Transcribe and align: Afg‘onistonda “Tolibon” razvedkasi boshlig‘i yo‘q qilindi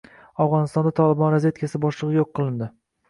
Afg‘onistonda 0.45 0.93
“Tolibon” 0.99 1.35
razvedkasi 1.35 1.83
boshlig‘i 1.85 2.19
yo‘q 2.21 2.33
qilindi 2.41 2.71